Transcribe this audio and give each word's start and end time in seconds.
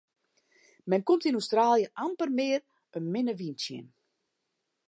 Men 0.89 1.03
komt 1.09 1.27
yn 1.29 1.37
Australië 1.41 1.91
amper 2.05 2.31
mear 2.39 2.61
in 2.97 3.11
minne 3.13 3.33
wyn 3.39 3.55
tsjin. 3.57 3.87